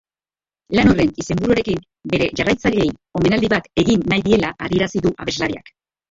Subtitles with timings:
[0.77, 2.87] Lan horren izenburuarekin bere jarraitzaileei
[3.19, 5.71] omenaldi bat egin nahi diela adierazi du abeslariak.